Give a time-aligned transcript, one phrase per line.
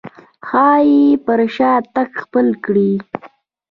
[0.47, 2.91] ښايي پر شا تګ خپل کړي.